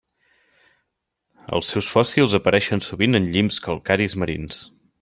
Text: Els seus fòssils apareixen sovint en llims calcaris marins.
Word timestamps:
Els 1.57 1.69
seus 1.73 1.89
fòssils 1.97 2.35
apareixen 2.39 2.83
sovint 2.87 3.19
en 3.21 3.29
llims 3.37 3.61
calcaris 3.67 4.17
marins. 4.25 4.59